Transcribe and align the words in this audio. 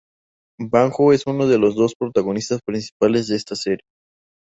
Banjo 0.57 1.13
es 1.13 1.27
uno 1.27 1.45
de 1.45 1.59
los 1.59 1.75
dos 1.75 1.93
protagonistas 1.93 2.61
principales 2.65 3.27
de 3.27 3.35
la 3.47 3.55
serie. 3.55 3.85